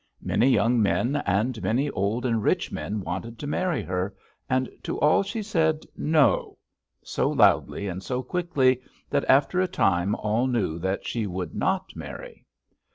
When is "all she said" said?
4.99-5.85